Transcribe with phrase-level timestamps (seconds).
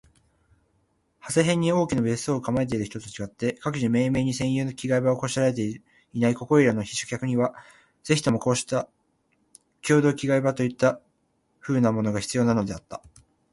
[1.27, 5.61] 長谷辺（はせへん）に大きな別荘を構えている人と違って、各自めいめいに専有の着換場（きがえば）を拵（こしら）えて
[6.11, 7.53] いないここいらの避暑客には、
[8.03, 8.87] ぜひともこうした
[9.87, 10.93] 共同着換所といった
[11.59, 13.03] 風（ふう）なものが必要なのであった。